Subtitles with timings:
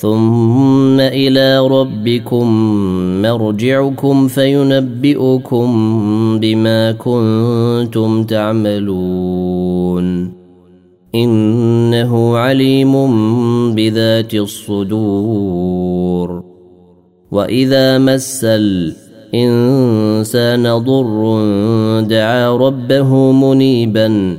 [0.00, 2.46] ثم إلى ربكم
[3.22, 5.68] مرجعكم فينبئكم
[6.40, 10.32] بما كنتم تعملون
[11.14, 12.94] انه عليم
[13.74, 15.78] بذات الصدور
[17.30, 18.46] واذا مس
[19.34, 21.40] الانسان ضر
[22.00, 24.38] دعا ربه منيبا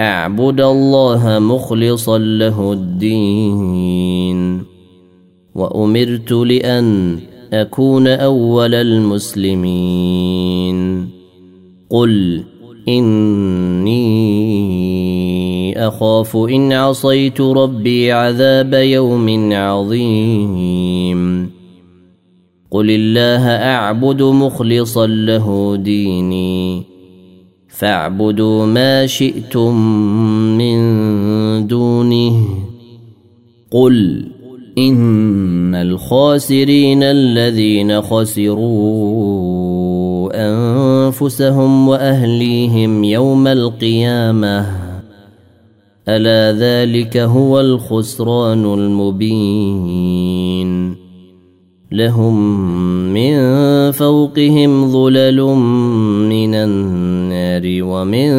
[0.00, 4.62] اعبد الله مخلصا له الدين.
[5.54, 7.18] وأمرت لأن
[7.52, 9.48] أكون أول المسلمين.
[11.90, 12.44] قل
[12.88, 14.00] إني
[15.88, 21.50] أخاف إن عصيت ربي عذاب يوم عظيم.
[22.70, 26.89] قل الله أعبد مخلصا له ديني.
[27.70, 29.76] فاعبدوا ما شئتم
[30.58, 30.80] من
[31.66, 32.46] دونه.
[33.70, 34.26] قل
[34.78, 39.10] إن الخاسرين الذين خسروا
[40.34, 44.66] أنفسهم وأهليهم يوم القيامة.
[46.08, 50.20] ألا ذلك هو الخسران المبين.
[51.92, 52.64] لهم
[53.14, 53.34] من
[53.90, 55.42] فوقهم ظلل
[56.28, 58.30] من النار ومن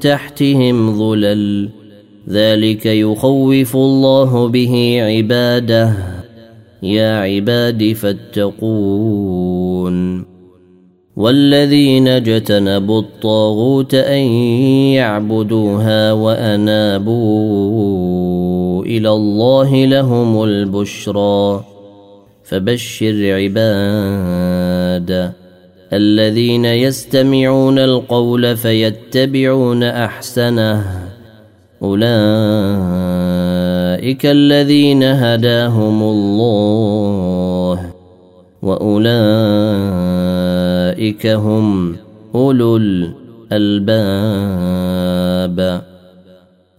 [0.00, 1.68] تحتهم ظلل.
[2.28, 5.92] ذلك يخوف الله به عباده.
[6.82, 9.58] يا عباد فاتقون.
[11.16, 14.22] والذين اجتنبوا الطاغوت أن
[14.94, 17.14] يعبدوها وأنابوا
[18.84, 21.77] إلى الله لهم البشرى.
[22.48, 25.10] فبشر عباد
[25.92, 31.08] الذين يستمعون القول فيتبعون أحسنه.
[31.82, 32.06] أولئك
[34.26, 37.90] الذين هداهم الله
[38.62, 38.96] وأولئك
[41.26, 41.96] هم
[42.34, 42.76] أولو
[43.52, 44.38] الألباب.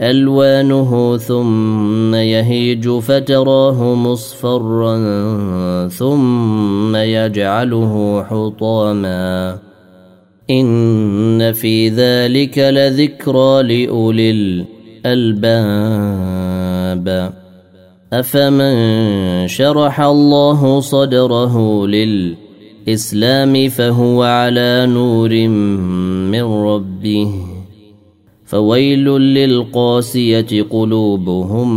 [0.00, 4.98] ألوانه ثم يهيج فتراه مصفرا
[5.88, 9.58] ثم يجعله حطاما.
[10.50, 14.64] إن في ذلك لذكرى لأولي
[15.06, 15.84] الألباب.
[18.12, 25.48] أفمن شرح الله صدره للإسلام فهو على نور
[26.30, 27.53] من ربه.
[28.54, 31.68] فويل للقاسية قلوبهم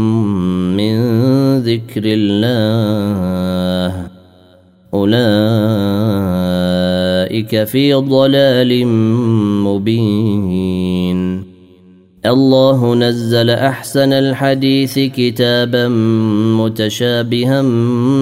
[0.78, 0.98] من
[1.60, 4.08] ذكر الله.
[4.94, 5.24] أولئك
[7.64, 8.88] في ضلال
[9.64, 11.44] مبين.
[12.26, 15.88] الله نزل أحسن الحديث كتابا
[16.58, 17.62] متشابها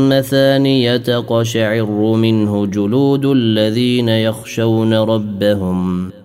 [0.10, 6.25] مثانية قشعر منه جلود الذين يخشون ربهم ۖ.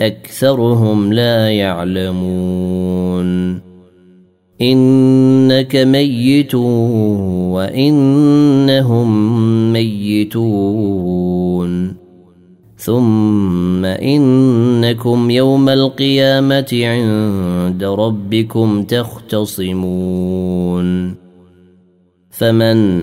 [0.00, 3.28] أكثرهم لا يعلمون.
[4.62, 6.54] إنك ميت
[7.54, 8.12] وإنهم
[9.72, 11.28] ميتون.
[12.76, 20.08] ثم إنكم يوم القيامة عند ربكم تختصمون.
[22.30, 23.02] فمن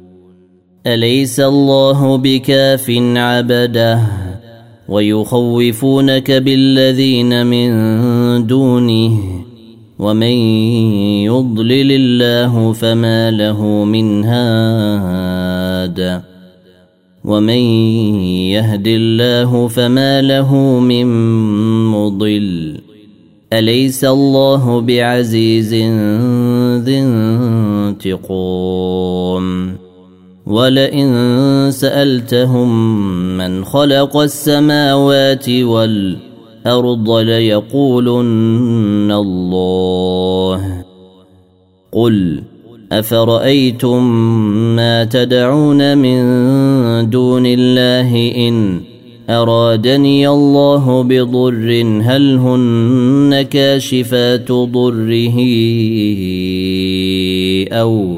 [0.87, 4.01] أليس الله بكاف عبده؟
[4.89, 9.19] ويخوفونك بالذين من دونه.
[9.99, 10.35] ومن
[11.23, 16.21] يضلل الله فما له من هاد.
[17.25, 17.61] ومن
[18.49, 21.05] يهد الله فما له من
[21.91, 22.81] مضل.
[23.53, 25.73] أليس الله بعزيز
[26.83, 26.99] ذي
[27.97, 29.80] انتقام؟
[30.51, 32.69] ولئن سألتهم
[33.37, 36.31] من خلق السماوات والأرض
[36.65, 40.83] الأرض ليقولن الله.
[41.91, 42.43] قل
[42.91, 44.03] أفرأيتم
[44.75, 46.19] ما تدعون من
[47.09, 48.81] دون الله إن
[49.29, 55.37] أرادني الله بضر هل هن كاشفات ضره
[57.71, 58.17] أو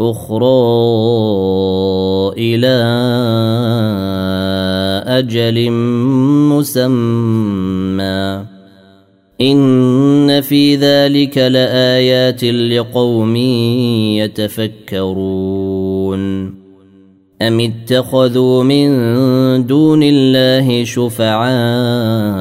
[0.00, 0.44] أخرى
[2.38, 2.82] إلى
[5.06, 5.70] أجل
[6.50, 8.44] مسمى.
[9.40, 13.36] إن في ذلك لآيات لقوم
[14.96, 16.22] يتفكرون.
[17.42, 18.90] أم اتخذوا من
[19.66, 22.32] دون الله شفعاء؟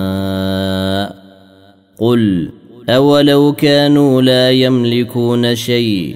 [1.99, 2.49] قل
[2.89, 6.15] أولو كانوا لا يملكون شيء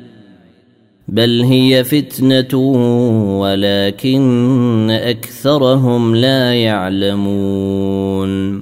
[1.11, 2.59] بل هي فتنة
[3.39, 8.61] ولكن أكثرهم لا يعلمون.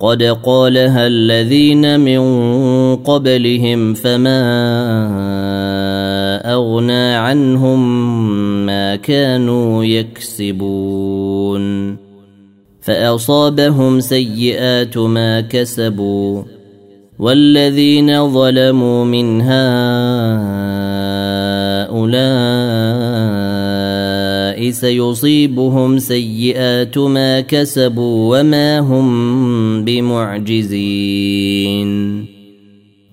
[0.00, 2.20] قد قالها الذين من
[2.96, 4.42] قبلهم فما
[6.54, 8.06] أغنى عنهم
[8.66, 11.96] ما كانوا يكسبون.
[12.80, 16.42] فأصابهم سيئات ما كسبوا.
[17.18, 21.41] والذين ظلموا من هؤلاء
[24.72, 31.12] سيصيبهم سيئات ما كسبوا وما هم بمعجزين.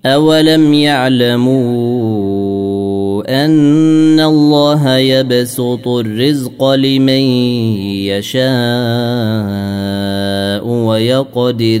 [0.06, 2.20] أولم يعلموا
[3.44, 7.22] أن الله يبسط الرزق لمن
[8.10, 8.40] يشاء
[10.66, 11.80] ويقدر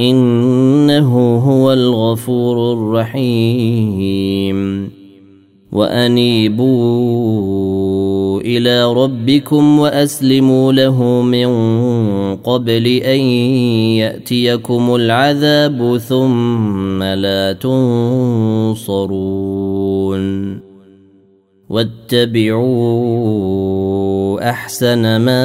[0.00, 4.60] إنه هو الغفور الرحيم.
[5.72, 7.20] وأنيبوا
[8.40, 11.46] إلى ربكم وأسلموا له من
[12.36, 13.20] قبل أن
[14.00, 19.00] يأتيكم العذاب ثم لا تنصرون.
[21.70, 22.90] واتبعوا
[24.50, 25.44] أحسن ما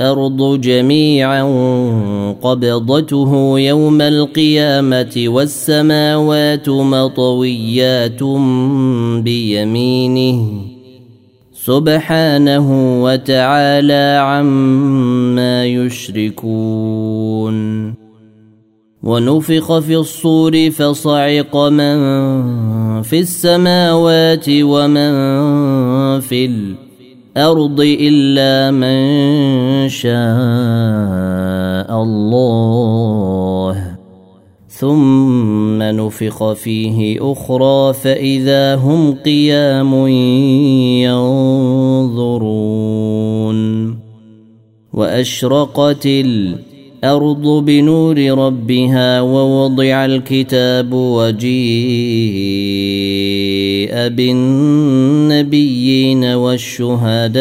[0.00, 1.42] الأرض جميعا
[2.42, 8.22] قبضته يوم القيامة والسماوات مطويات
[9.22, 10.62] بيمينه
[11.52, 17.58] سبحانه وتعالى عما يشركون
[19.02, 21.98] ونفخ في الصور فصعق من
[23.02, 25.10] في السماوات ومن
[26.20, 26.87] في الأرض
[27.36, 30.12] الأرض إلا من شاء
[32.02, 33.96] الله.
[34.68, 40.06] ثم نفخ فيه أخرى فإذا هم قيام
[41.06, 42.78] ينظرون.
[44.92, 46.67] وأشرقت الأرض
[47.60, 51.48] بنور ربها ووضع الكتاب وجيء
[54.08, 55.54] بالنبيين
[56.24, 57.38] والشهداء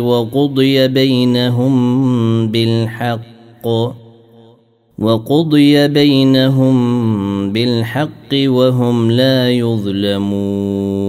[0.00, 3.66] وقضي بينهم بالحق
[4.98, 11.08] وقضي بينهم بالحق وهم لا يظلمون.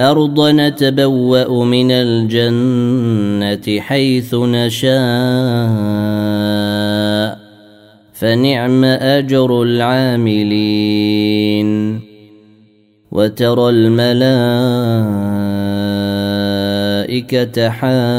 [0.00, 4.94] أرض نتبوأ من الجنة حيث نشاء.
[8.12, 10.84] فنعم أجر العاملين.
[13.12, 14.18] وترى الملائكة
[17.70, 18.10] حافين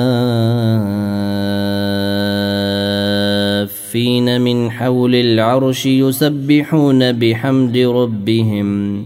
[4.41, 9.05] من حول العرش يسبحون بحمد ربهم.